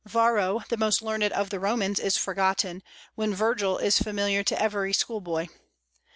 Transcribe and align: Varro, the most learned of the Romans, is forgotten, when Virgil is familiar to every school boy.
Varro, 0.03 0.63
the 0.69 0.77
most 0.77 1.03
learned 1.03 1.31
of 1.31 1.51
the 1.51 1.59
Romans, 1.59 1.99
is 1.99 2.17
forgotten, 2.17 2.81
when 3.13 3.35
Virgil 3.35 3.77
is 3.77 3.99
familiar 4.01 4.43
to 4.43 4.59
every 4.59 4.93
school 4.93 5.21
boy. 5.21 5.47